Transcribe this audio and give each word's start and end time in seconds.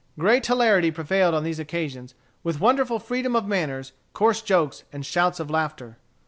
Great 0.17 0.43
hilarity 0.47 0.89
prevailed 0.89 1.35
on 1.35 1.43
these 1.43 1.59
occasions, 1.59 2.15
with 2.41 2.59
wonderful 2.59 2.97
freedom 2.97 3.35
of 3.35 3.47
manners, 3.47 3.91
coarse 4.13 4.41
jokes, 4.41 4.83
and 4.91 5.05
shouts 5.05 5.39
of 5.39 5.51
laughter. 5.51 5.99